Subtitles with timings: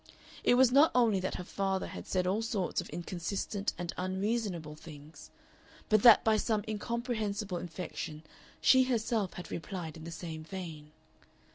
[0.43, 4.73] It was not only that her father had said all sorts of inconsistent and unreasonable
[4.73, 5.29] things,
[5.89, 8.23] but that by some incomprehensible infection
[8.59, 10.91] she herself had replied in the same vein.